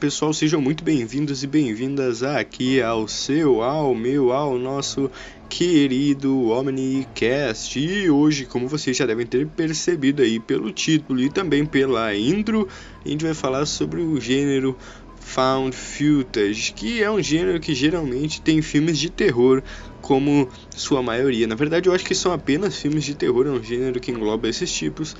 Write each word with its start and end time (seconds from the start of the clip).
Pessoal, 0.00 0.32
sejam 0.32 0.60
muito 0.60 0.84
bem-vindos 0.84 1.42
e 1.42 1.46
bem-vindas 1.48 2.22
aqui 2.22 2.80
ao 2.80 3.08
seu, 3.08 3.60
ao 3.62 3.92
meu, 3.96 4.32
ao 4.32 4.56
nosso 4.56 5.10
querido 5.48 6.50
Omnicast. 6.50 7.76
E 7.80 8.08
hoje, 8.08 8.46
como 8.46 8.68
vocês 8.68 8.96
já 8.96 9.04
devem 9.04 9.26
ter 9.26 9.44
percebido 9.48 10.22
aí 10.22 10.38
pelo 10.38 10.70
título 10.70 11.20
e 11.20 11.28
também 11.28 11.66
pela 11.66 12.14
intro, 12.14 12.68
a 13.04 13.08
gente 13.08 13.24
vai 13.24 13.34
falar 13.34 13.66
sobre 13.66 14.00
o 14.00 14.20
gênero 14.20 14.78
found 15.18 15.74
footage, 15.76 16.72
que 16.74 17.02
é 17.02 17.10
um 17.10 17.20
gênero 17.20 17.58
que 17.58 17.74
geralmente 17.74 18.40
tem 18.40 18.62
filmes 18.62 18.98
de 19.00 19.10
terror 19.10 19.64
como 20.00 20.48
sua 20.70 21.02
maioria. 21.02 21.48
Na 21.48 21.56
verdade, 21.56 21.88
eu 21.88 21.92
acho 21.92 22.04
que 22.04 22.14
são 22.14 22.32
apenas 22.32 22.76
filmes 22.76 23.04
de 23.04 23.16
terror, 23.16 23.48
é 23.48 23.50
um 23.50 23.62
gênero 23.62 23.98
que 23.98 24.12
engloba 24.12 24.48
esses 24.48 24.72
tipos, 24.72 25.16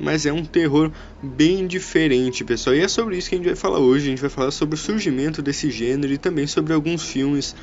mas 0.00 0.24
é 0.26 0.32
um 0.32 0.44
terror 0.44 0.90
bem 1.22 1.66
diferente, 1.66 2.44
pessoal. 2.44 2.74
E 2.74 2.80
é 2.80 2.88
sobre 2.88 3.16
isso 3.16 3.28
que 3.28 3.34
a 3.34 3.38
gente 3.38 3.46
vai 3.46 3.56
falar 3.56 3.78
hoje. 3.78 4.06
A 4.06 4.10
gente 4.10 4.20
vai 4.20 4.30
falar 4.30 4.50
sobre 4.50 4.74
o 4.74 4.78
surgimento 4.78 5.42
desse 5.42 5.70
gênero 5.70 6.12
e 6.12 6.18
também 6.18 6.46
sobre 6.46 6.72
alguns 6.72 7.04
filmes 7.04 7.54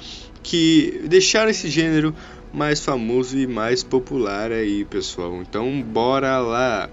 que 0.44 1.02
deixaram 1.06 1.50
esse 1.50 1.70
gênero 1.70 2.16
mais 2.54 2.80
famoso 2.80 3.38
e 3.38 3.48
mais 3.48 3.84
popular 3.84 4.52
aí, 4.52 4.86
pessoal. 4.86 5.42
Então, 5.42 5.82
bora 5.82 6.40
lá. 6.40 6.90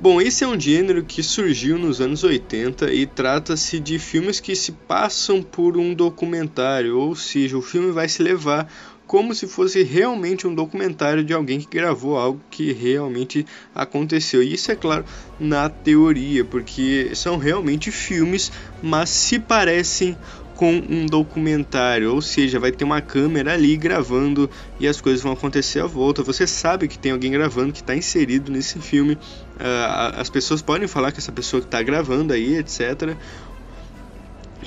Bom, 0.00 0.18
esse 0.18 0.44
é 0.44 0.48
um 0.48 0.58
gênero 0.58 1.04
que 1.04 1.22
surgiu 1.22 1.78
nos 1.78 2.00
anos 2.00 2.24
80 2.24 2.92
e 2.92 3.06
trata-se 3.06 3.78
de 3.78 3.98
filmes 3.98 4.40
que 4.40 4.56
se 4.56 4.72
passam 4.72 5.42
por 5.42 5.76
um 5.76 5.92
documentário, 5.92 6.98
ou 6.98 7.14
seja, 7.14 7.58
o 7.58 7.60
filme 7.60 7.92
vai 7.92 8.08
se 8.08 8.22
levar 8.22 8.66
como 9.10 9.34
se 9.34 9.48
fosse 9.48 9.82
realmente 9.82 10.46
um 10.46 10.54
documentário 10.54 11.24
de 11.24 11.34
alguém 11.34 11.58
que 11.58 11.66
gravou 11.66 12.16
algo 12.16 12.40
que 12.48 12.72
realmente 12.72 13.44
aconteceu. 13.74 14.40
E 14.40 14.54
isso 14.54 14.70
é 14.70 14.76
claro 14.76 15.04
na 15.36 15.68
teoria, 15.68 16.44
porque 16.44 17.10
são 17.16 17.36
realmente 17.36 17.90
filmes, 17.90 18.52
mas 18.80 19.10
se 19.10 19.40
parecem 19.40 20.16
com 20.54 20.74
um 20.88 21.06
documentário, 21.06 22.14
ou 22.14 22.22
seja, 22.22 22.60
vai 22.60 22.70
ter 22.70 22.84
uma 22.84 23.00
câmera 23.00 23.54
ali 23.54 23.76
gravando 23.76 24.48
e 24.78 24.86
as 24.86 25.00
coisas 25.00 25.20
vão 25.20 25.32
acontecer 25.32 25.80
à 25.80 25.86
volta. 25.86 26.22
Você 26.22 26.46
sabe 26.46 26.86
que 26.86 26.96
tem 26.96 27.10
alguém 27.10 27.32
gravando 27.32 27.72
que 27.72 27.80
está 27.80 27.96
inserido 27.96 28.52
nesse 28.52 28.78
filme. 28.78 29.14
Uh, 29.14 30.20
as 30.20 30.30
pessoas 30.30 30.62
podem 30.62 30.86
falar 30.86 31.10
que 31.10 31.18
essa 31.18 31.32
pessoa 31.32 31.60
que 31.60 31.66
está 31.66 31.82
gravando 31.82 32.32
aí, 32.32 32.58
etc. 32.58 33.16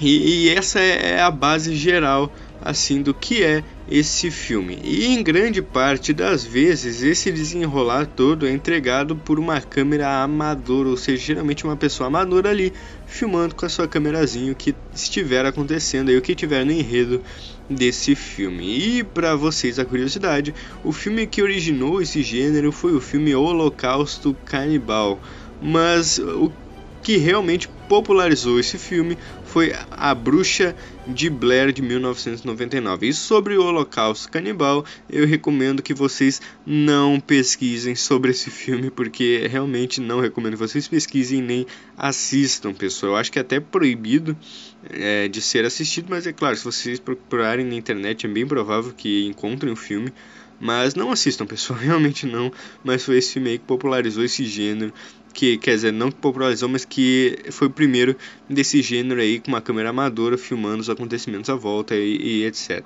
E, 0.01 0.47
e 0.47 0.49
essa 0.49 0.81
é 0.81 1.21
a 1.21 1.31
base 1.31 1.73
geral 1.77 2.29
assim 2.63 3.01
do 3.01 3.13
que 3.13 3.43
é 3.43 3.63
esse 3.89 4.31
filme. 4.31 4.79
E 4.83 5.07
em 5.07 5.21
grande 5.21 5.61
parte 5.61 6.13
das 6.13 6.45
vezes 6.45 7.03
esse 7.03 7.31
desenrolar 7.31 8.05
todo 8.05 8.47
é 8.47 8.51
entregado 8.51 9.15
por 9.15 9.37
uma 9.37 9.59
câmera 9.59 10.23
amadora, 10.23 10.89
ou 10.89 10.97
seja, 10.97 11.21
geralmente 11.21 11.65
uma 11.65 11.75
pessoa 11.75 12.07
amadora 12.07 12.49
ali 12.49 12.71
filmando 13.05 13.53
com 13.53 13.65
a 13.65 13.69
sua 13.69 13.87
câmerazinha 13.87 14.51
o 14.51 14.55
que 14.55 14.73
estiver 14.93 15.45
acontecendo 15.45 16.09
aí, 16.09 16.17
o 16.17 16.21
que 16.21 16.33
tiver 16.33 16.65
no 16.65 16.71
enredo 16.71 17.21
desse 17.69 18.15
filme. 18.15 18.63
E 18.63 19.03
para 19.03 19.35
vocês 19.35 19.77
a 19.77 19.85
curiosidade, 19.85 20.55
o 20.83 20.93
filme 20.93 21.27
que 21.27 21.41
originou 21.41 22.01
esse 22.01 22.23
gênero 22.23 22.71
foi 22.71 22.93
o 22.93 23.01
filme 23.01 23.35
Holocausto 23.35 24.35
Canibal. 24.45 25.19
Mas 25.61 26.17
o 26.17 26.51
que 27.01 27.17
realmente 27.17 27.69
popularizou 27.87 28.59
esse 28.59 28.77
filme 28.77 29.17
foi 29.53 29.71
A 29.91 30.15
Bruxa 30.15 30.75
de 31.05 31.29
Blair 31.29 31.71
de 31.71 31.83
1999. 31.83 33.07
E 33.07 33.13
sobre 33.13 33.55
o 33.55 33.63
Holocausto 33.63 34.27
Canibal, 34.31 34.83
eu 35.07 35.27
recomendo 35.27 35.83
que 35.83 35.93
vocês 35.93 36.41
não 36.65 37.19
pesquisem 37.19 37.93
sobre 37.93 38.31
esse 38.31 38.49
filme, 38.49 38.89
porque 38.89 39.45
realmente 39.47 40.01
não 40.01 40.19
recomendo 40.19 40.53
que 40.53 40.59
vocês 40.59 40.87
pesquisem 40.87 41.39
nem 41.39 41.67
assistam, 41.95 42.73
pessoal. 42.73 43.11
Eu 43.11 43.17
acho 43.17 43.31
que 43.31 43.37
é 43.37 43.43
até 43.43 43.59
proibido 43.59 44.35
é, 44.89 45.27
de 45.27 45.39
ser 45.39 45.65
assistido, 45.65 46.07
mas 46.09 46.25
é 46.25 46.33
claro, 46.33 46.55
se 46.57 46.65
vocês 46.65 46.99
procurarem 46.99 47.63
na 47.63 47.75
internet, 47.75 48.25
é 48.25 48.29
bem 48.29 48.47
provável 48.47 48.91
que 48.91 49.27
encontrem 49.27 49.71
o 49.71 49.75
filme. 49.75 50.11
Mas 50.63 50.95
não 50.95 51.11
assistam, 51.11 51.45
pessoal, 51.45 51.77
realmente 51.83 52.25
não. 52.25 52.49
Mas 52.85 53.03
foi 53.03 53.17
esse 53.17 53.33
filme 53.33 53.49
aí 53.49 53.57
que 53.57 53.65
popularizou 53.65 54.23
esse 54.23 54.45
gênero 54.45 54.93
que 55.33 55.57
quer 55.57 55.75
dizer, 55.75 55.91
não 55.91 56.09
que 56.09 56.17
popularizou, 56.17 56.69
mas 56.69 56.85
que 56.85 57.37
foi 57.51 57.67
o 57.67 57.69
primeiro 57.69 58.15
desse 58.49 58.81
gênero 58.81 59.19
aí 59.19 59.39
com 59.39 59.49
uma 59.49 59.59
câmera 59.59 59.89
amadora 59.89 60.37
filmando 60.37 60.79
os 60.79 60.89
acontecimentos 60.89 61.49
à 61.49 61.55
volta 61.55 61.95
e, 61.95 62.15
e 62.15 62.45
etc. 62.45 62.81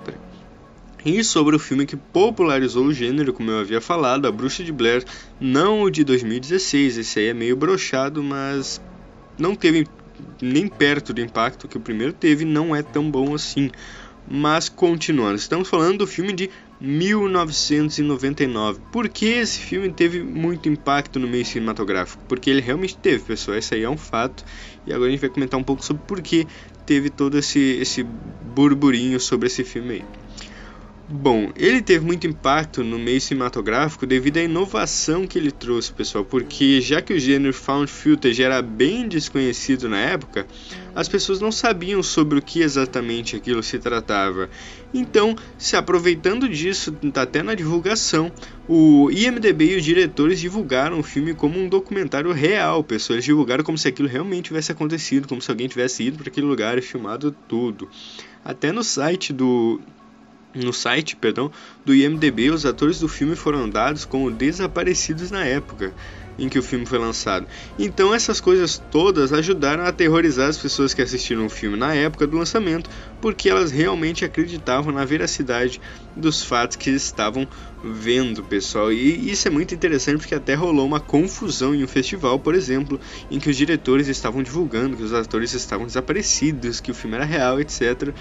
E 1.04 1.22
sobre 1.22 1.54
o 1.54 1.58
filme 1.58 1.86
que 1.86 1.96
popularizou 1.96 2.86
o 2.86 2.92
gênero, 2.92 3.32
como 3.32 3.50
eu 3.52 3.60
havia 3.60 3.80
falado, 3.80 4.26
A 4.26 4.32
Bruxa 4.32 4.64
de 4.64 4.72
Blair, 4.72 5.04
não 5.38 5.82
o 5.82 5.90
de 5.90 6.02
2016, 6.02 6.98
esse 6.98 7.20
aí 7.20 7.26
é 7.26 7.34
meio 7.34 7.56
brochado, 7.56 8.24
mas 8.24 8.80
não 9.38 9.54
teve 9.54 9.86
nem 10.42 10.66
perto 10.66 11.12
do 11.12 11.20
impacto 11.20 11.68
que 11.68 11.76
o 11.76 11.80
primeiro 11.80 12.12
teve, 12.12 12.44
não 12.44 12.74
é 12.74 12.82
tão 12.82 13.08
bom 13.08 13.36
assim. 13.36 13.70
Mas 14.28 14.68
continuando, 14.68 15.36
estamos 15.36 15.68
falando 15.68 15.98
do 15.98 16.06
filme 16.06 16.32
de 16.32 16.50
1999. 16.80 18.80
Por 18.92 19.08
que 19.08 19.26
esse 19.26 19.58
filme 19.58 19.92
teve 19.92 20.22
muito 20.22 20.68
impacto 20.68 21.18
no 21.18 21.26
meio 21.26 21.44
cinematográfico? 21.44 22.22
Porque 22.28 22.50
ele 22.50 22.60
realmente 22.60 22.96
teve, 22.96 23.24
pessoal. 23.24 23.56
Esse 23.56 23.74
aí 23.74 23.82
é 23.82 23.90
um 23.90 23.96
fato. 23.96 24.44
E 24.86 24.92
agora 24.92 25.08
a 25.08 25.10
gente 25.10 25.20
vai 25.20 25.30
comentar 25.30 25.58
um 25.58 25.64
pouco 25.64 25.84
sobre 25.84 26.02
por 26.06 26.22
que 26.22 26.46
teve 26.86 27.10
todo 27.10 27.38
esse, 27.38 27.78
esse 27.80 28.02
burburinho 28.02 29.20
sobre 29.20 29.48
esse 29.48 29.64
filme 29.64 29.94
aí. 29.94 30.04
Bom, 31.10 31.50
ele 31.56 31.80
teve 31.80 32.04
muito 32.04 32.26
impacto 32.26 32.84
no 32.84 32.98
meio 32.98 33.18
cinematográfico 33.18 34.06
devido 34.06 34.36
à 34.36 34.42
inovação 34.42 35.26
que 35.26 35.38
ele 35.38 35.50
trouxe, 35.50 35.90
pessoal, 35.90 36.22
porque 36.22 36.82
já 36.82 37.00
que 37.00 37.14
o 37.14 37.18
gênero 37.18 37.54
found 37.54 37.90
footage 37.90 38.42
era 38.42 38.60
bem 38.60 39.08
desconhecido 39.08 39.88
na 39.88 39.98
época, 39.98 40.46
as 40.94 41.08
pessoas 41.08 41.40
não 41.40 41.50
sabiam 41.50 42.02
sobre 42.02 42.38
o 42.38 42.42
que 42.42 42.60
exatamente 42.60 43.34
aquilo 43.34 43.62
se 43.62 43.78
tratava. 43.78 44.50
Então, 44.92 45.34
se 45.56 45.76
aproveitando 45.76 46.46
disso, 46.46 46.92
tá 47.10 47.22
até 47.22 47.42
na 47.42 47.54
divulgação, 47.54 48.30
o 48.68 49.10
IMDb 49.10 49.72
e 49.72 49.76
os 49.78 49.84
diretores 49.84 50.38
divulgaram 50.38 51.00
o 51.00 51.02
filme 51.02 51.32
como 51.32 51.58
um 51.58 51.70
documentário 51.70 52.32
real, 52.32 52.84
pessoal. 52.84 53.14
Eles 53.14 53.24
divulgaram 53.24 53.64
como 53.64 53.78
se 53.78 53.88
aquilo 53.88 54.08
realmente 54.08 54.48
tivesse 54.48 54.72
acontecido, 54.72 55.26
como 55.26 55.40
se 55.40 55.50
alguém 55.50 55.68
tivesse 55.68 56.02
ido 56.02 56.18
para 56.18 56.28
aquele 56.28 56.46
lugar 56.46 56.76
e 56.76 56.82
filmado 56.82 57.34
tudo. 57.48 57.88
Até 58.44 58.72
no 58.72 58.84
site 58.84 59.32
do 59.32 59.80
no 60.54 60.72
site, 60.72 61.16
perdão, 61.16 61.50
do 61.84 61.94
IMDb, 61.94 62.50
os 62.50 62.64
atores 62.64 62.98
do 62.98 63.08
filme 63.08 63.36
foram 63.36 63.68
dados 63.68 64.04
como 64.04 64.30
desaparecidos 64.30 65.30
na 65.30 65.44
época 65.44 65.92
em 66.38 66.48
que 66.48 66.58
o 66.58 66.62
filme 66.62 66.86
foi 66.86 66.98
lançado. 66.98 67.46
Então 67.78 68.14
essas 68.14 68.40
coisas 68.40 68.80
todas 68.90 69.32
ajudaram 69.32 69.82
a 69.82 69.88
aterrorizar 69.88 70.48
as 70.48 70.56
pessoas 70.56 70.94
que 70.94 71.02
assistiram 71.02 71.46
o 71.46 71.50
filme 71.50 71.76
na 71.76 71.92
época 71.94 72.26
do 72.26 72.36
lançamento, 72.36 72.88
porque 73.20 73.48
elas 73.48 73.70
realmente 73.70 74.24
acreditavam 74.24 74.92
na 74.92 75.04
veracidade 75.04 75.80
dos 76.16 76.42
fatos 76.42 76.76
que 76.76 76.90
estavam 76.90 77.46
vendo, 77.82 78.42
pessoal. 78.42 78.92
E 78.92 79.30
isso 79.30 79.46
é 79.46 79.50
muito 79.50 79.74
interessante 79.74 80.18
porque 80.18 80.34
até 80.34 80.54
rolou 80.54 80.86
uma 80.86 81.00
confusão 81.00 81.74
em 81.74 81.84
um 81.84 81.88
festival, 81.88 82.38
por 82.38 82.54
exemplo, 82.54 83.00
em 83.30 83.38
que 83.38 83.48
os 83.48 83.56
diretores 83.56 84.08
estavam 84.08 84.42
divulgando 84.42 84.96
que 84.96 85.02
os 85.02 85.12
atores 85.12 85.52
estavam 85.54 85.86
desaparecidos, 85.86 86.80
que 86.80 86.90
o 86.90 86.94
filme 86.94 87.16
era 87.16 87.24
real, 87.24 87.60
etc. 87.60 88.12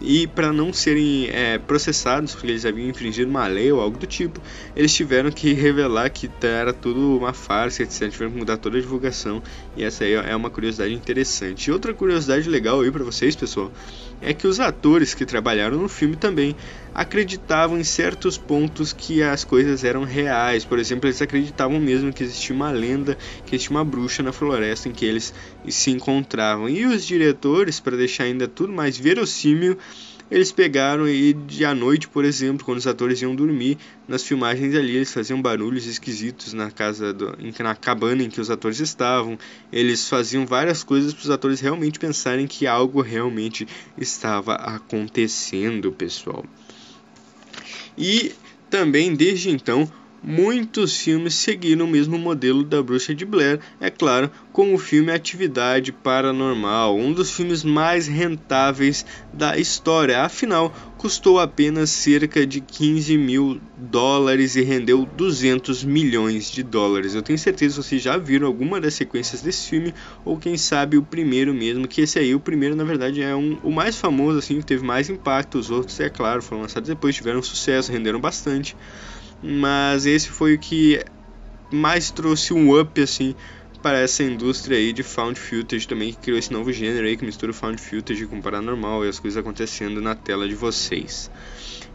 E 0.00 0.26
para 0.26 0.52
não 0.52 0.72
serem 0.72 1.28
é, 1.30 1.58
processados, 1.58 2.32
porque 2.32 2.48
eles 2.48 2.66
haviam 2.66 2.88
infringido 2.88 3.30
uma 3.30 3.46
lei 3.46 3.70
ou 3.70 3.80
algo 3.80 3.98
do 3.98 4.06
tipo, 4.06 4.40
eles 4.74 4.92
tiveram 4.92 5.30
que 5.30 5.52
revelar 5.52 6.10
que 6.10 6.28
era 6.42 6.72
tudo 6.72 7.18
uma 7.18 7.32
farsa, 7.32 7.82
etc. 7.82 8.10
Tiveram 8.10 8.32
que 8.32 8.38
mudar 8.38 8.56
toda 8.56 8.76
a 8.76 8.80
divulgação. 8.80 9.42
E 9.76 9.84
essa 9.84 10.04
aí 10.04 10.14
é 10.14 10.34
uma 10.34 10.50
curiosidade 10.50 10.92
interessante. 10.92 11.68
E 11.68 11.72
outra 11.72 11.94
curiosidade 11.94 12.48
legal 12.48 12.80
aí 12.80 12.90
para 12.90 13.04
vocês, 13.04 13.36
pessoal, 13.36 13.70
é 14.24 14.32
que 14.32 14.46
os 14.46 14.58
atores 14.58 15.12
que 15.12 15.26
trabalharam 15.26 15.76
no 15.76 15.88
filme 15.88 16.16
também 16.16 16.56
acreditavam 16.94 17.78
em 17.78 17.84
certos 17.84 18.38
pontos 18.38 18.92
que 18.92 19.22
as 19.22 19.44
coisas 19.44 19.84
eram 19.84 20.02
reais. 20.04 20.64
Por 20.64 20.78
exemplo, 20.78 21.06
eles 21.06 21.20
acreditavam 21.20 21.78
mesmo 21.78 22.12
que 22.12 22.24
existia 22.24 22.56
uma 22.56 22.70
lenda, 22.70 23.18
que 23.44 23.54
existia 23.54 23.76
uma 23.76 23.84
bruxa 23.84 24.22
na 24.22 24.32
floresta 24.32 24.88
em 24.88 24.92
que 24.92 25.04
eles 25.04 25.34
se 25.68 25.90
encontravam. 25.90 26.68
E 26.68 26.86
os 26.86 27.04
diretores, 27.04 27.80
para 27.80 27.96
deixar 27.96 28.24
ainda 28.24 28.48
tudo 28.48 28.72
mais 28.72 28.96
verossímil, 28.96 29.76
eles 30.34 30.50
pegaram 30.50 31.08
e 31.08 31.32
de 31.32 31.64
à 31.64 31.72
noite, 31.72 32.08
por 32.08 32.24
exemplo, 32.24 32.64
quando 32.64 32.78
os 32.78 32.88
atores 32.88 33.22
iam 33.22 33.36
dormir, 33.36 33.78
nas 34.08 34.24
filmagens 34.24 34.74
ali 34.74 34.96
eles 34.96 35.12
faziam 35.12 35.40
barulhos 35.40 35.86
esquisitos 35.86 36.52
na 36.52 36.72
casa, 36.72 37.12
do, 37.12 37.38
na 37.60 37.76
cabana 37.76 38.20
em 38.20 38.28
que 38.28 38.40
os 38.40 38.50
atores 38.50 38.80
estavam. 38.80 39.38
Eles 39.72 40.08
faziam 40.08 40.44
várias 40.44 40.82
coisas 40.82 41.14
para 41.14 41.22
os 41.22 41.30
atores 41.30 41.60
realmente 41.60 42.00
pensarem 42.00 42.48
que 42.48 42.66
algo 42.66 43.00
realmente 43.00 43.64
estava 43.96 44.56
acontecendo, 44.56 45.92
pessoal. 45.92 46.44
E 47.96 48.32
também 48.68 49.14
desde 49.14 49.50
então 49.50 49.88
muitos 50.24 50.96
filmes 50.96 51.34
seguiram 51.34 51.84
o 51.84 51.88
mesmo 51.88 52.18
modelo 52.18 52.64
da 52.64 52.82
Bruxa 52.82 53.14
de 53.14 53.26
Blair, 53.26 53.60
é 53.78 53.90
claro, 53.90 54.30
com 54.52 54.74
o 54.74 54.78
filme 54.78 55.12
Atividade 55.12 55.92
Paranormal, 55.92 56.96
um 56.96 57.12
dos 57.12 57.30
filmes 57.30 57.62
mais 57.62 58.06
rentáveis 58.06 59.04
da 59.32 59.58
história. 59.58 60.22
Afinal, 60.22 60.74
custou 60.96 61.38
apenas 61.38 61.90
cerca 61.90 62.46
de 62.46 62.60
15 62.60 63.18
mil 63.18 63.60
dólares 63.76 64.56
e 64.56 64.62
rendeu 64.62 65.04
200 65.04 65.84
milhões 65.84 66.50
de 66.50 66.62
dólares. 66.62 67.14
Eu 67.14 67.22
tenho 67.22 67.38
certeza 67.38 67.74
que 67.80 67.86
vocês 67.86 68.00
já 68.00 68.16
viram 68.16 68.46
alguma 68.46 68.80
das 68.80 68.94
sequências 68.94 69.42
desse 69.42 69.68
filme, 69.68 69.92
ou 70.24 70.38
quem 70.38 70.56
sabe 70.56 70.96
o 70.96 71.02
primeiro 71.02 71.52
mesmo, 71.52 71.86
que 71.86 72.00
esse 72.00 72.18
aí, 72.18 72.34
o 72.34 72.40
primeiro, 72.40 72.74
na 72.74 72.84
verdade, 72.84 73.20
é 73.20 73.36
um, 73.36 73.58
o 73.62 73.70
mais 73.70 73.98
famoso, 73.98 74.38
assim, 74.38 74.58
que 74.60 74.66
teve 74.66 74.82
mais 74.82 75.10
impacto. 75.10 75.58
Os 75.58 75.70
outros, 75.70 76.00
é 76.00 76.08
claro, 76.08 76.40
foram 76.40 76.62
lançados 76.62 76.88
depois, 76.88 77.14
tiveram 77.14 77.42
sucesso, 77.42 77.92
renderam 77.92 78.20
bastante 78.20 78.74
mas 79.44 80.06
esse 80.06 80.30
foi 80.30 80.54
o 80.54 80.58
que 80.58 81.04
mais 81.70 82.10
trouxe 82.10 82.54
um 82.54 82.80
up 82.80 83.00
assim 83.00 83.34
para 83.82 83.98
essa 83.98 84.22
indústria 84.22 84.78
aí 84.78 84.94
de 84.94 85.02
found 85.02 85.38
footage 85.38 85.86
também 85.86 86.10
que 86.10 86.18
criou 86.18 86.38
esse 86.38 86.50
novo 86.50 86.72
gênero 86.72 87.06
aí 87.06 87.18
que 87.18 87.24
mistura 87.24 87.52
found 87.52 87.78
footage 87.78 88.24
com 88.26 88.40
paranormal 88.40 89.04
e 89.04 89.08
as 89.08 89.18
coisas 89.18 89.36
acontecendo 89.36 90.00
na 90.00 90.14
tela 90.14 90.48
de 90.48 90.54
vocês. 90.54 91.30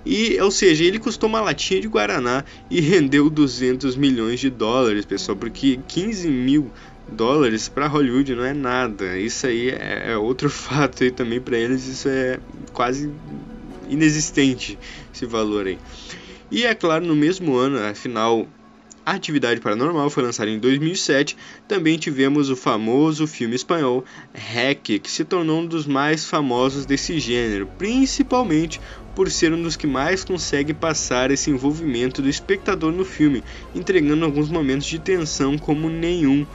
E, 0.05 0.39
ou 0.39 0.51
seja, 0.51 0.83
ele 0.83 0.99
custou 0.99 1.27
uma 1.27 1.41
latinha 1.41 1.81
de 1.81 1.87
Guaraná 1.87 2.45
e 2.69 2.79
rendeu 2.79 3.27
200 3.27 3.95
milhões 3.95 4.39
de 4.39 4.51
dólares, 4.51 5.03
pessoal, 5.03 5.35
porque 5.35 5.79
15 5.87 6.29
mil 6.29 6.71
dólares 7.11 7.67
para 7.67 7.87
Hollywood 7.87 8.35
não 8.35 8.45
é 8.45 8.53
nada. 8.53 9.17
Isso 9.17 9.47
aí 9.47 9.69
é, 9.69 10.11
é 10.11 10.17
outro 10.17 10.47
fato 10.51 11.03
aí 11.03 11.09
também 11.09 11.41
para 11.41 11.57
eles, 11.57 11.87
isso 11.87 12.07
é 12.07 12.39
quase 12.71 13.11
inexistente 13.89 14.77
esse 15.11 15.25
valor 15.25 15.65
aí. 15.65 15.79
E 16.51 16.65
é 16.65 16.73
claro, 16.73 17.05
no 17.05 17.15
mesmo 17.15 17.55
ano, 17.55 17.77
afinal, 17.77 18.47
a 19.05 19.13
Atividade 19.13 19.61
Paranormal 19.61 20.09
foi 20.09 20.23
lançada 20.23 20.49
em 20.49 20.57
2007. 20.59 21.37
Também 21.67 21.97
tivemos 21.97 22.49
o 22.49 22.55
famoso 22.55 23.27
filme 23.27 23.55
espanhol 23.55 24.03
Hack, 24.33 24.99
que 24.99 25.09
se 25.11 25.23
tornou 25.23 25.61
um 25.61 25.65
dos 25.65 25.85
mais 25.85 26.25
famosos 26.25 26.85
desse 26.85 27.19
gênero, 27.19 27.67
principalmente 27.77 28.81
por 29.15 29.29
ser 29.29 29.53
um 29.53 29.61
dos 29.61 29.75
que 29.75 29.85
mais 29.85 30.23
consegue 30.23 30.73
passar 30.73 31.29
esse 31.29 31.51
envolvimento 31.51 32.21
do 32.21 32.29
espectador 32.29 32.91
no 32.91 33.05
filme, 33.05 33.43
entregando 33.75 34.25
alguns 34.25 34.49
momentos 34.49 34.87
de 34.87 34.97
tensão 34.97 35.57
como 35.57 35.89
nenhum 35.89 36.47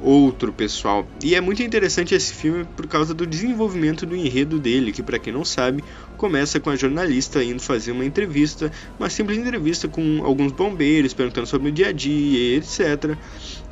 outro, 0.00 0.52
pessoal. 0.52 1.06
E 1.22 1.34
é 1.34 1.40
muito 1.40 1.62
interessante 1.62 2.14
esse 2.14 2.32
filme 2.32 2.64
por 2.76 2.86
causa 2.86 3.14
do 3.14 3.26
desenvolvimento 3.26 4.04
do 4.06 4.14
enredo 4.16 4.58
dele, 4.58 4.92
que 4.92 5.02
para 5.02 5.18
quem 5.18 5.32
não 5.32 5.44
sabe, 5.44 5.82
começa 6.16 6.60
com 6.60 6.70
a 6.70 6.76
jornalista 6.76 7.42
indo 7.42 7.62
fazer 7.62 7.92
uma 7.92 8.04
entrevista, 8.04 8.70
uma 8.98 9.10
simples 9.10 9.38
entrevista 9.38 9.88
com 9.88 10.22
alguns 10.24 10.52
bombeiros, 10.52 11.14
perguntando 11.14 11.46
sobre 11.46 11.68
o 11.68 11.72
dia 11.72 11.88
a 11.88 11.92
dia, 11.92 12.56
etc. 12.56 13.16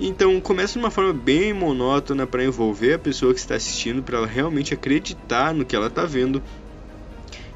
Então 0.00 0.40
começa 0.40 0.74
de 0.74 0.78
uma 0.78 0.90
forma 0.90 1.12
bem 1.12 1.52
monótona 1.52 2.26
para 2.26 2.44
envolver 2.44 2.94
a 2.94 2.98
pessoa 2.98 3.32
que 3.32 3.40
está 3.40 3.54
assistindo, 3.54 4.02
para 4.02 4.18
ela 4.18 4.26
realmente 4.26 4.74
acreditar 4.74 5.54
no 5.54 5.64
que 5.64 5.76
ela 5.76 5.86
está 5.86 6.04
vendo 6.04 6.42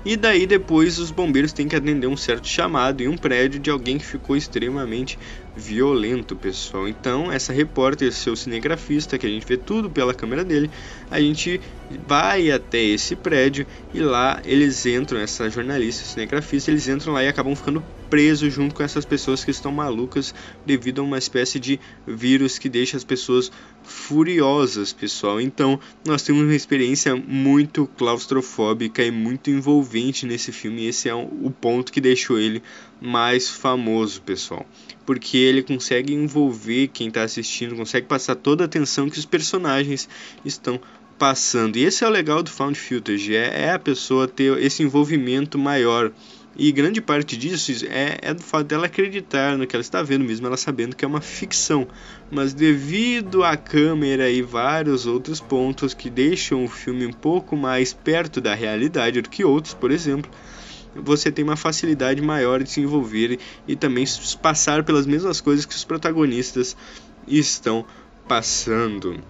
e 0.04 0.16
daí 0.16 0.46
depois 0.46 0.98
os 0.98 1.10
bombeiros 1.10 1.52
têm 1.52 1.66
que 1.66 1.74
atender 1.74 2.06
um 2.06 2.16
certo 2.16 2.46
chamado 2.46 3.02
em 3.02 3.08
um 3.08 3.16
prédio 3.16 3.58
de 3.58 3.68
alguém 3.68 3.98
que 3.98 4.06
ficou 4.06 4.36
extremamente 4.36 5.18
violento, 5.58 6.36
pessoal. 6.36 6.88
Então, 6.88 7.30
essa 7.30 7.52
repórter, 7.52 8.12
seu 8.12 8.36
cinegrafista, 8.36 9.18
que 9.18 9.26
a 9.26 9.28
gente 9.28 9.44
vê 9.44 9.56
tudo 9.56 9.90
pela 9.90 10.14
câmera 10.14 10.44
dele, 10.44 10.70
a 11.10 11.20
gente 11.20 11.60
vai 12.06 12.50
até 12.50 12.80
esse 12.82 13.16
prédio 13.16 13.66
e 13.92 14.00
lá 14.00 14.40
eles 14.44 14.86
entram, 14.86 15.18
essa 15.18 15.50
jornalista, 15.50 16.04
cinegrafista, 16.04 16.70
eles 16.70 16.86
entram 16.86 17.12
lá 17.12 17.24
e 17.24 17.28
acabam 17.28 17.54
ficando 17.56 17.82
presos 18.08 18.52
junto 18.52 18.74
com 18.74 18.82
essas 18.82 19.04
pessoas 19.04 19.44
que 19.44 19.50
estão 19.50 19.72
malucas 19.72 20.34
devido 20.64 21.00
a 21.00 21.04
uma 21.04 21.18
espécie 21.18 21.58
de 21.58 21.78
vírus 22.06 22.58
que 22.58 22.68
deixa 22.68 22.96
as 22.96 23.04
pessoas 23.04 23.50
furiosas, 23.82 24.92
pessoal. 24.92 25.40
Então, 25.40 25.80
nós 26.06 26.22
temos 26.22 26.42
uma 26.42 26.54
experiência 26.54 27.16
muito 27.16 27.86
claustrofóbica 27.98 29.02
e 29.02 29.10
muito 29.10 29.50
envolvente 29.50 30.24
nesse 30.24 30.52
filme, 30.52 30.82
e 30.82 30.88
esse 30.88 31.08
é 31.08 31.14
o 31.14 31.50
ponto 31.50 31.92
que 31.92 32.00
deixou 32.00 32.38
ele 32.38 32.62
mais 33.00 33.48
famoso, 33.48 34.22
pessoal. 34.22 34.66
Porque 35.06 35.36
ele 35.36 35.62
consegue 35.62 36.12
envolver 36.12 36.88
quem 36.88 37.08
está 37.08 37.22
assistindo, 37.22 37.76
consegue 37.76 38.06
passar 38.06 38.34
toda 38.34 38.64
a 38.64 38.66
atenção 38.66 39.08
que 39.08 39.18
os 39.18 39.24
personagens 39.24 40.08
estão 40.44 40.80
passando. 41.18 41.76
E 41.76 41.84
esse 41.84 42.04
é 42.04 42.06
o 42.06 42.10
legal 42.10 42.42
do 42.42 42.50
Found 42.50 42.78
Footage, 42.78 43.34
é, 43.34 43.64
é 43.64 43.72
a 43.72 43.78
pessoa 43.78 44.28
ter 44.28 44.56
esse 44.58 44.82
envolvimento 44.82 45.58
maior. 45.58 46.12
E 46.56 46.72
grande 46.72 47.00
parte 47.00 47.36
disso 47.36 47.86
é, 47.88 48.18
é 48.20 48.34
do 48.34 48.42
fato 48.42 48.66
dela 48.66 48.86
acreditar 48.86 49.56
no 49.56 49.64
que 49.64 49.76
ela 49.76 49.80
está 49.80 50.02
vendo, 50.02 50.24
mesmo 50.24 50.44
ela 50.44 50.56
sabendo 50.56 50.96
que 50.96 51.04
é 51.04 51.08
uma 51.08 51.20
ficção. 51.20 51.86
Mas 52.32 52.52
devido 52.52 53.44
à 53.44 53.56
câmera 53.56 54.28
e 54.28 54.42
vários 54.42 55.06
outros 55.06 55.38
pontos 55.38 55.94
que 55.94 56.10
deixam 56.10 56.64
o 56.64 56.68
filme 56.68 57.06
um 57.06 57.12
pouco 57.12 57.56
mais 57.56 57.92
perto 57.92 58.40
da 58.40 58.54
realidade 58.54 59.22
do 59.22 59.30
que 59.30 59.44
outros, 59.44 59.72
por 59.72 59.92
exemplo, 59.92 60.28
você 60.94 61.30
tem 61.30 61.44
uma 61.44 61.56
facilidade 61.56 62.20
maior 62.20 62.62
de 62.62 62.70
se 62.70 62.80
envolver 62.80 63.38
e 63.66 63.76
também 63.76 64.04
passar 64.42 64.84
pelas 64.84 65.06
mesmas 65.06 65.40
coisas 65.40 65.64
que 65.64 65.74
os 65.74 65.84
protagonistas 65.84 66.76
estão 67.26 67.84
passando. 68.26 69.22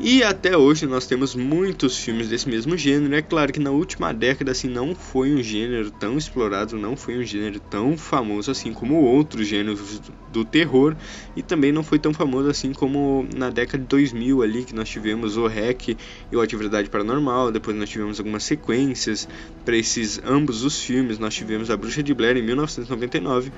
E 0.00 0.22
até 0.22 0.56
hoje 0.56 0.86
nós 0.86 1.06
temos 1.06 1.34
muitos 1.34 1.98
filmes 1.98 2.28
desse 2.28 2.48
mesmo 2.48 2.76
gênero. 2.76 3.14
É 3.14 3.20
claro 3.20 3.52
que 3.52 3.60
na 3.60 3.70
última 3.70 4.12
década 4.12 4.50
assim 4.50 4.68
não 4.68 4.94
foi 4.94 5.32
um 5.32 5.42
gênero 5.42 5.90
tão 5.90 6.16
explorado, 6.16 6.78
não 6.78 6.96
foi 6.96 7.18
um 7.18 7.22
gênero 7.22 7.60
tão 7.60 7.96
famoso 7.96 8.50
assim 8.50 8.72
como 8.72 8.94
outros 8.96 9.46
gêneros 9.46 10.00
do 10.32 10.44
terror 10.44 10.96
e 11.36 11.42
também 11.42 11.70
não 11.72 11.82
foi 11.82 11.98
tão 11.98 12.14
famoso 12.14 12.48
assim 12.48 12.72
como 12.72 13.28
na 13.36 13.50
década 13.50 13.82
de 13.82 13.88
2000 13.88 14.42
ali 14.42 14.64
que 14.64 14.74
nós 14.74 14.88
tivemos 14.88 15.36
o 15.36 15.46
REC 15.46 15.96
e 16.32 16.36
o 16.36 16.40
Atividade 16.40 16.88
Paranormal, 16.88 17.52
depois 17.52 17.76
nós 17.76 17.90
tivemos 17.90 18.18
algumas 18.18 18.44
sequências 18.44 19.28
para 19.64 19.76
esses 19.76 20.20
ambos 20.24 20.64
os 20.64 20.82
filmes. 20.82 21.18
Nós 21.18 21.34
tivemos 21.34 21.70
A 21.70 21.76
Bruxa 21.76 22.02
de 22.02 22.14
Blair 22.14 22.38
em 22.38 22.42
1999 22.42 23.52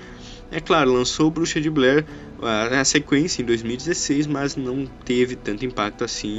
é 0.50 0.60
claro, 0.60 0.92
lançou 0.92 1.30
Bruxa 1.30 1.60
de 1.60 1.69
Blair 1.69 2.04
a, 2.40 2.84
sequência 2.84 3.42
em 3.42 3.44
2016, 3.44 4.26
mas 4.26 4.54
não 4.54 4.87
teve 5.04 5.34
tanto 5.34 5.64
impacto 5.64 6.04
assim. 6.04 6.33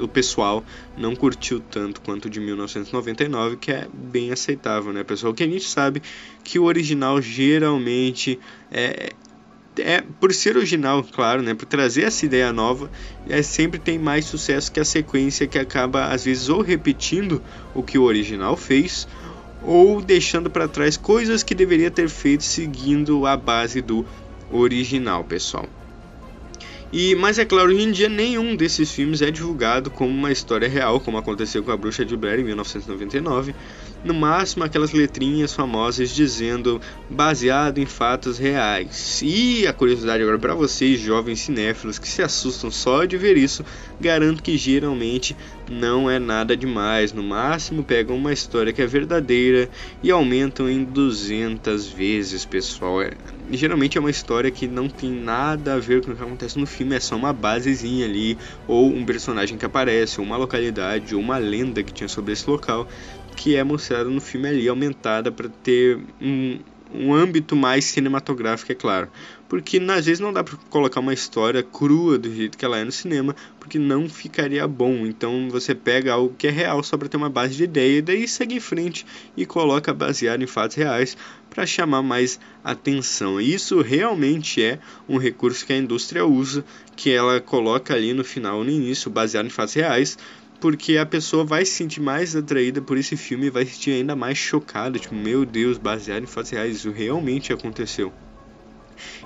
O 0.00 0.08
pessoal 0.08 0.64
não 0.96 1.14
curtiu 1.14 1.60
tanto 1.60 2.00
quanto 2.00 2.26
o 2.26 2.30
de 2.30 2.40
1999, 2.40 3.56
que 3.56 3.70
é 3.70 3.86
bem 3.92 4.32
aceitável, 4.32 4.92
né, 4.92 5.04
pessoal? 5.04 5.34
Que 5.34 5.42
a 5.42 5.46
gente 5.46 5.68
sabe 5.68 6.02
que 6.42 6.58
o 6.58 6.64
original 6.64 7.20
geralmente 7.20 8.38
é, 8.70 9.10
é 9.78 10.02
por 10.20 10.32
ser 10.32 10.56
original, 10.56 11.04
claro, 11.04 11.42
né, 11.42 11.54
por 11.54 11.66
trazer 11.66 12.02
essa 12.02 12.24
ideia 12.24 12.52
nova, 12.52 12.90
é 13.28 13.42
sempre 13.42 13.78
tem 13.78 13.98
mais 13.98 14.24
sucesso 14.24 14.70
que 14.70 14.80
a 14.80 14.84
sequência 14.84 15.46
que 15.46 15.58
acaba 15.58 16.06
às 16.06 16.24
vezes 16.24 16.48
ou 16.48 16.62
repetindo 16.62 17.42
o 17.74 17.82
que 17.82 17.98
o 17.98 18.02
original 18.02 18.56
fez 18.56 19.06
ou 19.62 20.00
deixando 20.00 20.50
para 20.50 20.66
trás 20.66 20.96
coisas 20.96 21.42
que 21.42 21.54
deveria 21.54 21.90
ter 21.90 22.08
feito 22.08 22.42
seguindo 22.42 23.26
a 23.26 23.36
base 23.36 23.80
do 23.80 24.06
original, 24.50 25.22
pessoal. 25.24 25.68
E, 26.92 27.14
mas 27.14 27.38
é 27.38 27.44
claro, 27.44 27.70
hoje 27.70 27.82
em 27.82 27.92
dia 27.92 28.08
nenhum 28.08 28.56
desses 28.56 28.90
filmes 28.90 29.22
é 29.22 29.30
divulgado 29.30 29.90
como 29.90 30.10
uma 30.10 30.32
história 30.32 30.68
real, 30.68 31.00
como 31.00 31.18
aconteceu 31.18 31.62
com 31.62 31.70
a 31.70 31.76
Bruxa 31.76 32.04
de 32.04 32.16
Blair 32.16 32.40
em 32.40 32.44
1999. 32.44 33.54
No 34.02 34.14
máximo 34.14 34.64
aquelas 34.64 34.92
letrinhas 34.92 35.52
famosas 35.52 36.08
dizendo 36.08 36.80
baseado 37.08 37.78
em 37.78 37.84
fatos 37.84 38.38
reais. 38.38 39.20
E 39.22 39.66
a 39.66 39.72
curiosidade 39.74 40.22
agora 40.22 40.38
para 40.38 40.54
vocês, 40.54 40.98
jovens 40.98 41.40
cinéfilos 41.40 41.98
que 41.98 42.08
se 42.08 42.22
assustam 42.22 42.70
só 42.70 43.04
de 43.04 43.18
ver 43.18 43.36
isso, 43.36 43.64
garanto 44.00 44.42
que 44.42 44.56
geralmente 44.56 45.36
não 45.70 46.10
é 46.10 46.18
nada 46.18 46.56
demais. 46.56 47.12
No 47.12 47.22
máximo 47.22 47.84
pegam 47.84 48.16
uma 48.16 48.32
história 48.32 48.72
que 48.72 48.80
é 48.80 48.86
verdadeira 48.86 49.68
e 50.02 50.10
aumentam 50.10 50.68
em 50.68 50.82
200 50.82 51.86
vezes, 51.88 52.44
pessoal. 52.44 53.02
É, 53.02 53.12
geralmente 53.52 53.98
é 53.98 54.00
uma 54.00 54.10
história 54.10 54.50
que 54.50 54.66
não 54.66 54.88
tem 54.88 55.10
nada 55.10 55.74
a 55.74 55.78
ver 55.78 56.02
com 56.02 56.10
o 56.10 56.16
que 56.16 56.22
acontece 56.22 56.58
no 56.58 56.66
filme, 56.66 56.96
é 56.96 57.00
só 57.00 57.16
uma 57.16 57.32
basezinha 57.32 58.06
ali, 58.06 58.38
ou 58.66 58.88
um 58.88 59.04
personagem 59.04 59.58
que 59.58 59.64
aparece, 59.66 60.20
ou 60.20 60.26
uma 60.26 60.36
localidade, 60.36 61.14
ou 61.14 61.20
uma 61.20 61.38
lenda 61.38 61.82
que 61.82 61.92
tinha 61.92 62.08
sobre 62.08 62.32
esse 62.32 62.48
local, 62.48 62.88
que 63.40 63.56
é 63.56 63.64
mostrada 63.64 64.04
no 64.04 64.20
filme 64.20 64.48
ali, 64.48 64.68
aumentada 64.68 65.32
para 65.32 65.48
ter 65.48 65.98
um, 66.20 66.58
um 66.92 67.14
âmbito 67.14 67.56
mais 67.56 67.86
cinematográfico, 67.86 68.70
é 68.70 68.74
claro. 68.74 69.08
Porque 69.48 69.78
às 69.78 70.04
vezes 70.04 70.20
não 70.20 70.30
dá 70.30 70.44
para 70.44 70.58
colocar 70.68 71.00
uma 71.00 71.14
história 71.14 71.62
crua 71.62 72.18
do 72.18 72.30
jeito 72.32 72.58
que 72.58 72.66
ela 72.66 72.76
é 72.76 72.84
no 72.84 72.92
cinema, 72.92 73.34
porque 73.58 73.78
não 73.78 74.10
ficaria 74.10 74.68
bom. 74.68 75.06
Então 75.06 75.48
você 75.50 75.74
pega 75.74 76.12
algo 76.12 76.34
que 76.36 76.48
é 76.48 76.50
real 76.50 76.82
só 76.82 76.98
para 76.98 77.08
ter 77.08 77.16
uma 77.16 77.30
base 77.30 77.56
de 77.56 77.64
ideia 77.64 77.96
e 77.96 78.02
daí 78.02 78.28
segue 78.28 78.56
em 78.56 78.60
frente 78.60 79.06
e 79.34 79.46
coloca 79.46 79.94
baseado 79.94 80.42
em 80.42 80.46
fatos 80.46 80.76
reais 80.76 81.16
para 81.48 81.64
chamar 81.64 82.02
mais 82.02 82.38
atenção. 82.62 83.40
E 83.40 83.54
isso 83.54 83.80
realmente 83.80 84.62
é 84.62 84.78
um 85.08 85.16
recurso 85.16 85.64
que 85.64 85.72
a 85.72 85.78
indústria 85.78 86.26
usa, 86.26 86.62
que 86.94 87.10
ela 87.10 87.40
coloca 87.40 87.94
ali 87.94 88.12
no 88.12 88.22
final, 88.22 88.62
no 88.62 88.70
início, 88.70 89.10
baseado 89.10 89.46
em 89.46 89.50
fatos 89.50 89.74
reais, 89.74 90.18
porque 90.60 90.98
a 90.98 91.06
pessoa 91.06 91.44
vai 91.44 91.64
se 91.64 91.72
sentir 91.72 92.00
mais 92.00 92.36
atraída 92.36 92.80
por 92.82 92.98
esse 92.98 93.16
filme 93.16 93.46
e 93.46 93.50
vai 93.50 93.64
se 93.64 93.72
sentir 93.72 93.92
ainda 93.92 94.14
mais 94.14 94.36
chocada, 94.36 94.98
tipo, 94.98 95.14
meu 95.14 95.44
Deus, 95.44 95.78
baseado 95.78 96.22
em 96.22 96.26
fatos 96.26 96.50
reais, 96.50 96.76
isso 96.76 96.90
realmente 96.90 97.52
aconteceu. 97.52 98.12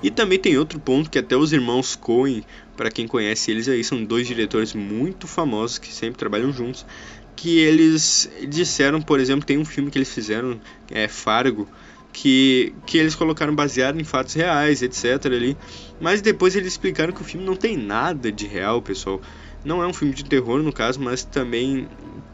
E 0.03 0.11
também 0.11 0.39
tem 0.39 0.57
outro 0.57 0.79
ponto 0.79 1.11
que 1.11 1.19
até 1.19 1.37
os 1.37 1.53
irmãos 1.53 1.97
Coen, 1.97 2.45
para 2.77 2.91
quem 2.91 3.09
conhece 3.09 3.51
eles 3.51 3.69
aí, 3.69 3.83
são 3.83 4.05
dois 4.05 4.27
diretores 4.27 4.73
muito 4.73 5.27
famosos 5.27 5.79
que 5.79 5.93
sempre 5.93 6.19
trabalham 6.19 6.53
juntos, 6.53 6.87
que 7.35 7.59
eles 7.59 8.31
disseram, 8.49 9.03
por 9.03 9.19
exemplo, 9.19 9.45
tem 9.45 9.59
um 9.59 9.65
filme 9.65 9.91
que 9.91 9.99
eles 9.99 10.13
fizeram, 10.13 10.61
é 10.91 11.09
Fargo, 11.09 11.69
que, 12.13 12.73
que 12.87 12.97
eles 12.97 13.15
colocaram 13.17 13.55
baseado 13.55 14.01
em 14.01 14.05
fatos 14.05 14.35
reais, 14.35 14.83
etc. 14.83 15.27
ali. 15.27 15.57
Mas 16.01 16.23
depois 16.23 16.55
eles 16.55 16.69
explicaram 16.69 17.13
que 17.13 17.21
o 17.21 17.25
filme 17.25 17.45
não 17.45 17.57
tem 17.57 17.77
nada 17.77 18.31
de 18.31 18.47
real, 18.47 18.81
pessoal. 18.81 19.21
Não 19.65 19.83
é 19.83 19.87
um 19.87 19.93
filme 19.93 20.15
de 20.15 20.25
terror 20.25 20.63
no 20.63 20.73
caso, 20.73 21.01
mas 21.01 21.25
também 21.25 21.89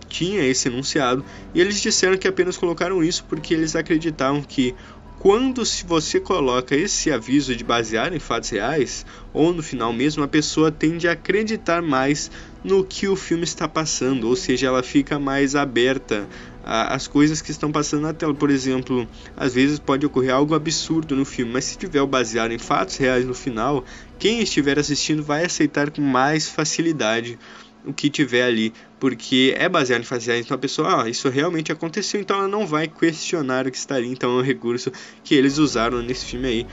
tinha 0.09 0.45
esse 0.45 0.69
enunciado. 0.69 1.25
E 1.55 1.61
eles 1.61 1.81
disseram 1.81 2.19
que 2.19 2.27
apenas 2.27 2.57
colocaram 2.57 3.03
isso 3.03 3.25
porque 3.29 3.55
eles 3.55 3.77
acreditavam 3.77 4.43
que 4.43 4.75
quando 5.21 5.67
se 5.67 5.85
você 5.85 6.19
coloca 6.19 6.75
esse 6.75 7.13
aviso 7.13 7.55
de 7.55 7.63
basear 7.63 8.15
em 8.15 8.19
fatos 8.19 8.49
reais, 8.49 9.05
ou 9.35 9.53
no 9.53 9.63
final 9.63 9.93
mesmo, 9.93 10.25
a 10.25 10.29
pessoa 10.29 10.73
tende 10.73 11.07
a 11.07 11.13
acreditar 11.13 11.83
mais 11.83 12.31
no 12.65 12.83
que 12.83 13.07
o 13.07 13.15
filme 13.15 13.45
está 13.45 13.69
passando, 13.69 14.27
ou 14.27 14.35
seja, 14.35 14.69
ela 14.69 14.83
fica 14.83 15.19
mais 15.19 15.55
aberta 15.55 16.27
às 16.65 17.07
coisas 17.07 17.41
que 17.41 17.51
estão 17.51 17.73
passando 17.73 18.03
na 18.03 18.13
tela. 18.13 18.35
Por 18.35 18.51
exemplo, 18.51 19.09
às 19.37 19.55
vezes 19.55 19.79
pode 19.79 20.07
ocorrer 20.07 20.35
algo 20.35 20.55
absurdo 20.55 21.17
no 21.17 21.25
filme, 21.25 21.53
mas 21.53 21.65
se 21.65 21.79
tiver 21.79 22.05
baseado 22.07 22.53
em 22.53 22.59
fatos 22.59 22.97
reais 22.97 23.25
no 23.25 23.35
final, 23.35 23.85
quem 24.19 24.41
estiver 24.41 24.79
assistindo 24.79 25.23
vai 25.23 25.45
aceitar 25.45 25.91
com 25.91 26.03
mais 26.03 26.49
facilidade 26.49 27.39
o 27.85 27.93
que 27.93 28.11
tiver 28.11 28.43
ali, 28.43 28.73
porque 28.99 29.55
é 29.57 29.69
baseado 29.69 30.03
em 30.03 30.05
fatos 30.05 30.27
reais, 30.27 30.45
então 30.45 30.55
a 30.55 30.59
pessoa, 30.59 31.03
ah, 31.03 31.09
isso 31.09 31.29
realmente 31.29 31.73
aconteceu, 31.73 32.21
então 32.21 32.37
ela 32.39 32.49
não 32.49 32.67
vai 32.67 32.87
questionar 32.87 33.67
o 33.67 33.71
que 33.71 33.77
está 33.79 33.95
ali, 33.95 34.09
então 34.09 34.39
é 34.39 34.43
um 34.43 34.45
recurso 34.45 34.93
que 35.25 35.35
eles 35.35 35.59
usaram 35.59 36.03
nesse 36.03 36.27
filme 36.27 36.47
aí, 36.47 36.67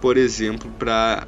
por 0.00 0.16
exemplo, 0.16 0.70
para 0.78 1.26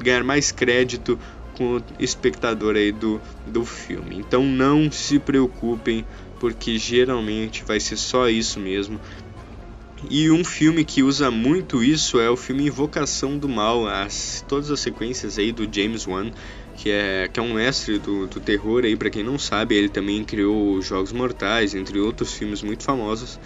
ganhar 0.00 0.24
mais 0.24 0.50
crédito 0.50 1.18
com 1.56 1.76
o 1.76 1.82
espectador 1.98 2.76
aí 2.76 2.92
do, 2.92 3.20
do 3.46 3.64
filme. 3.64 4.18
Então 4.18 4.44
não 4.44 4.90
se 4.90 5.18
preocupem, 5.18 6.04
porque 6.42 6.76
geralmente 6.76 7.62
vai 7.62 7.78
ser 7.78 7.96
só 7.96 8.28
isso 8.28 8.58
mesmo. 8.58 9.00
E 10.10 10.28
um 10.28 10.44
filme 10.44 10.84
que 10.84 11.00
usa 11.00 11.30
muito 11.30 11.84
isso 11.84 12.18
é 12.18 12.28
o 12.28 12.36
filme 12.36 12.66
Invocação 12.66 13.38
do 13.38 13.48
Mal, 13.48 13.86
as, 13.86 14.44
todas 14.48 14.68
as 14.68 14.80
sequências 14.80 15.38
aí 15.38 15.52
do 15.52 15.72
James 15.72 16.04
Wan, 16.04 16.32
que 16.76 16.90
é, 16.90 17.30
que 17.32 17.38
é 17.38 17.42
um 17.44 17.54
mestre 17.54 17.96
do, 18.00 18.26
do 18.26 18.40
terror 18.40 18.82
aí, 18.84 18.96
para 18.96 19.08
quem 19.08 19.22
não 19.22 19.38
sabe, 19.38 19.76
ele 19.76 19.88
também 19.88 20.24
criou 20.24 20.82
Jogos 20.82 21.12
Mortais, 21.12 21.76
entre 21.76 22.00
outros 22.00 22.32
filmes 22.32 22.60
muito 22.60 22.82
famosos. 22.82 23.38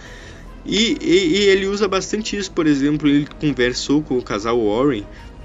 E, 0.65 0.97
e, 0.99 1.37
e 1.37 1.49
ele 1.51 1.67
usa 1.67 1.87
bastante 1.87 2.35
isso, 2.35 2.51
por 2.51 2.67
exemplo, 2.67 3.07
ele 3.11 3.27
conversou 3.39 4.03
com 4.03 4.17
o 4.17 4.23
casal 4.23 4.59
Warren 4.59 5.05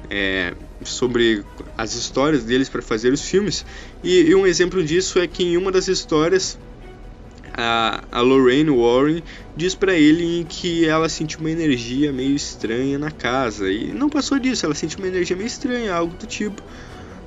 é, 0.10 0.54
sobre 0.86 1.44
as 1.78 1.96
histórias 1.96 2.46
deles 2.46 2.70
para 2.70 2.82
fazer 2.82 3.12
os 3.12 3.22
filmes. 3.22 3.66
E, 4.02 4.22
e, 4.22 4.36
um 4.36 4.48
exemplo 4.48 4.82
disso 4.82 5.20
é 5.20 5.28
que 5.28 5.44
em 5.44 5.58
uma 5.58 5.70
das 5.70 5.90
histórias 5.90 6.58
a, 7.54 8.04
a 8.12 8.22
Lorraine 8.22 8.70
Warren 8.70 9.24
diz 9.56 9.76
para 9.76 9.96
ele 9.96 10.46
que 10.48 10.86
ela 10.86 11.10
sentiu 11.10 11.40
uma 11.40 11.52
energia 11.52 12.12
meio 12.12 12.36
estranha 12.36 12.98
na 12.98 13.12
casa 13.12 13.72
e 13.72 13.92
não 13.92 14.10
passou 14.10 14.40
disso, 14.40 14.66
ela 14.66 14.76
sentiu 14.76 15.00
uma 15.00 15.08
energia 15.08 15.36
meio 15.36 15.48
estranha, 15.48 15.94
algo 15.94 16.16
do 16.16 16.26
tipo. 16.26 16.62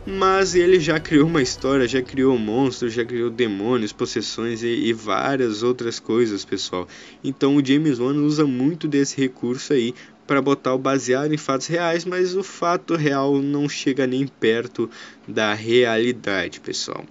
Mas 0.06 0.54
ele 0.54 0.78
já 0.78 1.00
criou 1.00 1.26
uma 1.26 1.40
história, 1.40 1.88
já 1.88 2.02
criou 2.02 2.36
monstros, 2.38 2.92
já 2.92 3.04
criou 3.04 3.30
demônios, 3.30 3.90
possessões 3.90 4.62
e, 4.62 4.66
e 4.66 4.92
várias 4.92 5.62
outras 5.62 5.98
coisas, 5.98 6.44
pessoal. 6.44 6.86
Então 7.22 7.56
o 7.56 7.64
James 7.64 7.98
Wan 7.98 8.14
usa 8.16 8.46
muito 8.46 8.86
desse 8.86 9.18
recurso 9.18 9.72
aí 9.72 9.94
para 10.26 10.42
botar 10.42 10.74
o 10.74 10.78
baseado 10.78 11.32
em 11.32 11.38
fatos 11.38 11.66
reais, 11.66 12.04
mas 12.04 12.34
o 12.34 12.42
fato 12.42 12.96
real 12.96 13.40
não 13.40 13.68
chega 13.68 14.06
nem 14.06 14.26
perto 14.26 14.90
da 15.26 15.54
realidade, 15.54 16.60
pessoal. 16.60 17.04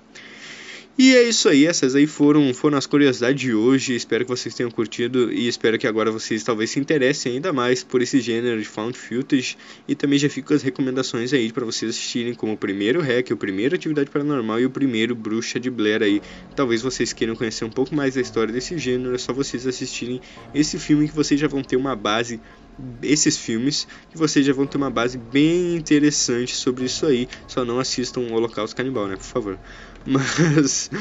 E 0.95 1.15
é 1.15 1.23
isso 1.23 1.49
aí, 1.49 1.65
essas 1.65 1.95
aí 1.95 2.05
foram, 2.05 2.53
foram 2.53 2.77
as 2.77 2.85
curiosidades 2.85 3.41
de 3.41 3.51
hoje. 3.51 3.95
Espero 3.95 4.23
que 4.23 4.29
vocês 4.29 4.53
tenham 4.53 4.69
curtido 4.69 5.33
e 5.33 5.47
espero 5.47 5.79
que 5.79 5.87
agora 5.87 6.11
vocês 6.11 6.43
talvez 6.43 6.69
se 6.69 6.79
interessem 6.79 7.33
ainda 7.33 7.51
mais 7.51 7.83
por 7.83 7.99
esse 8.03 8.21
gênero 8.21 8.61
de 8.61 8.67
found 8.67 8.95
footage. 8.95 9.57
E 9.87 9.95
também 9.95 10.19
já 10.19 10.29
fico 10.29 10.53
as 10.53 10.61
recomendações 10.61 11.33
aí 11.33 11.51
para 11.51 11.65
vocês 11.65 11.89
assistirem 11.89 12.35
como 12.35 12.53
o 12.53 12.57
primeiro 12.57 13.01
Hack, 13.01 13.31
o 13.31 13.37
primeiro 13.37 13.73
Atividade 13.73 14.11
Paranormal 14.11 14.59
e 14.59 14.67
o 14.67 14.69
primeiro 14.69 15.15
Bruxa 15.15 15.59
de 15.59 15.71
Blair 15.71 16.03
aí. 16.03 16.21
Talvez 16.55 16.83
vocês 16.83 17.11
queiram 17.11 17.35
conhecer 17.35 17.65
um 17.65 17.71
pouco 17.71 17.95
mais 17.95 18.13
da 18.13 18.21
história 18.21 18.53
desse 18.53 18.77
gênero, 18.77 19.15
é 19.15 19.17
só 19.17 19.33
vocês 19.33 19.65
assistirem 19.65 20.21
esse 20.53 20.77
filme 20.77 21.07
que 21.07 21.15
vocês 21.15 21.39
já 21.39 21.47
vão 21.47 21.63
ter 21.63 21.75
uma 21.75 21.95
base 21.95 22.39
esses 23.01 23.37
filmes 23.37 23.87
que 24.09 24.17
vocês 24.17 24.45
já 24.45 24.53
vão 24.53 24.65
ter 24.65 24.77
uma 24.77 24.89
base 24.89 25.17
bem 25.17 25.75
interessante 25.75 26.55
sobre 26.55 26.85
isso 26.85 27.05
aí. 27.05 27.27
Só 27.47 27.63
não 27.63 27.79
assistam 27.79 28.21
o 28.21 28.33
Holocausto 28.33 28.75
Canibal, 28.75 29.07
né? 29.07 29.15
Por 29.15 29.25
favor. 29.25 29.59
Mas 30.07 30.91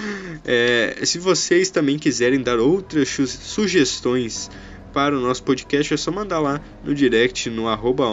é, 0.44 1.00
se 1.04 1.18
vocês 1.18 1.70
também 1.70 1.98
quiserem 1.98 2.40
dar 2.40 2.58
outras 2.58 3.08
sugestões 3.08 4.48
para 4.92 5.16
o 5.16 5.20
nosso 5.20 5.42
podcast 5.42 5.92
é 5.92 5.96
só 5.96 6.12
mandar 6.12 6.38
lá 6.38 6.60
no 6.84 6.94
direct 6.94 7.48
no 7.48 7.66
arroba 7.66 8.04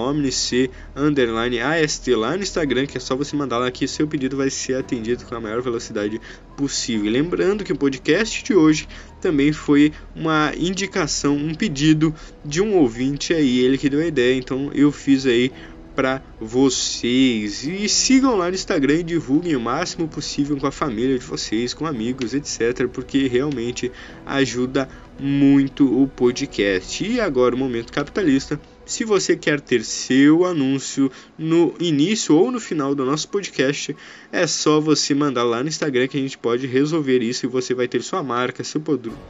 underline 0.96 1.60
ast 1.60 2.10
lá 2.16 2.38
no 2.38 2.44
Instagram 2.44 2.86
que 2.86 2.98
é 2.98 3.02
só 3.02 3.16
você 3.16 3.36
mandar 3.36 3.58
lá 3.58 3.70
que 3.70 3.86
seu 3.88 4.08
pedido 4.08 4.38
vai 4.38 4.50
ser 4.50 4.76
atendido 4.76 5.26
com 5.26 5.36
a 5.36 5.42
maior 5.42 5.62
velocidade 5.62 6.22
possível. 6.56 7.06
E 7.06 7.10
lembrando 7.10 7.64
que 7.64 7.74
o 7.74 7.78
podcast 7.78 8.44
de 8.44 8.54
hoje 8.54 8.88
também 9.22 9.52
foi 9.52 9.92
uma 10.16 10.54
indicação, 10.58 11.36
um 11.36 11.54
pedido 11.54 12.16
de 12.46 12.62
um 12.62 12.78
ouvinte 12.78 13.34
aí, 13.34 13.60
ele 13.60 13.78
que 13.78 13.90
deu 13.90 14.00
a 14.00 14.06
ideia, 14.06 14.38
então 14.38 14.72
eu 14.74 14.92
fiz 14.92 15.26
aí 15.26 15.52
para 16.00 16.22
vocês. 16.40 17.66
E 17.66 17.90
sigam 17.90 18.38
lá 18.38 18.48
no 18.48 18.56
Instagram 18.56 19.00
e 19.00 19.04
divulguem 19.04 19.58
o 19.58 19.60
máximo 19.60 20.08
possível 20.08 20.56
com 20.56 20.66
a 20.66 20.72
família 20.72 21.20
de 21.20 21.26
vocês, 21.26 21.74
com 21.74 21.86
amigos, 21.86 22.34
etc. 22.34 22.88
Porque 22.88 23.28
realmente 23.28 23.92
ajuda 24.26 24.88
muito 25.20 26.02
o 26.02 26.08
podcast. 26.08 27.06
E 27.06 27.20
agora 27.20 27.54
o 27.54 27.58
momento 27.58 27.92
capitalista 27.92 28.58
se 28.90 29.04
você 29.04 29.36
quer 29.36 29.62
ter 29.62 29.86
seu 29.86 30.44
anúncio 30.44 31.12
no 31.38 31.76
início 31.80 32.36
ou 32.36 32.52
no 32.52 32.60
final 32.60 32.96
do 32.96 33.06
nosso 33.06 33.30
podcast, 33.30 33.96
é 34.32 34.48
só 34.48 34.82
você 34.82 35.14
mandar 35.14 35.44
lá 35.44 35.62
no 35.62 35.70
Instagram 35.70 36.08
que 36.08 36.18
a 36.18 36.20
gente 36.20 36.40
pode 36.40 36.66
resolver 36.66 37.20
isso 37.20 37.46
e 37.46 37.48
você 37.48 37.76
vai 37.76 37.88
ter 37.88 38.02
sua 38.02 38.24
marca, 38.24 38.64
seu 38.64 38.82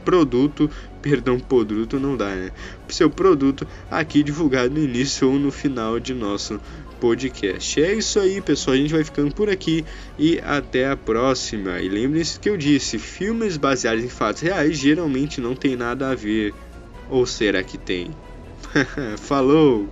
produto, 0.02 0.70
perdão, 1.02 1.38
produto 1.38 2.00
não 2.00 2.16
dá, 2.16 2.34
né? 2.34 2.50
Seu 2.88 3.10
produto 3.10 3.68
aqui 3.90 4.22
divulgado 4.22 4.72
no 4.72 4.82
início 4.82 5.30
ou 5.30 5.38
no 5.38 5.52
final 5.52 6.00
de 6.00 6.14
nosso 6.14 6.58
podcast. 6.98 7.82
É 7.82 7.92
isso 7.92 8.18
aí, 8.18 8.40
pessoal. 8.40 8.74
A 8.74 8.78
gente 8.78 8.94
vai 8.94 9.04
ficando 9.04 9.34
por 9.34 9.50
aqui 9.50 9.84
e 10.18 10.40
até 10.40 10.88
a 10.88 10.96
próxima. 10.96 11.80
E 11.80 11.88
lembre-se 11.90 12.40
que 12.40 12.48
eu 12.48 12.56
disse: 12.56 12.98
filmes 12.98 13.58
baseados 13.58 14.02
em 14.02 14.08
fatos 14.08 14.40
reais 14.40 14.78
geralmente 14.78 15.38
não 15.38 15.54
tem 15.54 15.76
nada 15.76 16.10
a 16.10 16.14
ver. 16.14 16.54
Ou 17.10 17.26
será 17.26 17.62
que 17.62 17.76
tem? 17.76 18.10
Falou! 19.18 19.88